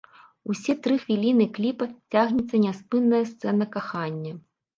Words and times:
Усе 0.51 0.73
тры 0.87 0.95
хвіліны 1.03 1.45
кліпа 1.57 1.87
цягнецца 2.11 2.63
няспынная 2.65 3.21
сцэна 3.31 3.71
кахання. 3.79 4.33